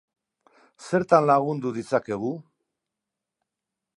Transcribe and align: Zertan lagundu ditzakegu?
Zertan 0.85 1.27
lagundu 1.31 1.73
ditzakegu? 1.77 2.33